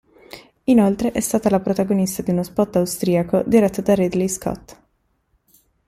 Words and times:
Inoltre 0.63 1.11
è 1.11 1.19
stata 1.19 1.51
la 1.51 1.59
protagonista 1.59 2.23
di 2.23 2.31
uno 2.31 2.41
spot 2.41 2.77
austriaco 2.77 3.43
diretto 3.45 3.83
da 3.83 3.93
Ridley 3.93 4.27
Scott. 4.29 4.77